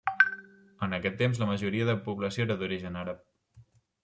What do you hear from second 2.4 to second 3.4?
era d'origen àrab.